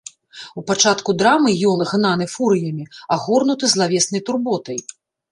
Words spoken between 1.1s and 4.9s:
драмы ён, гнаны фурыямі, агорнуты злавеснай турботай.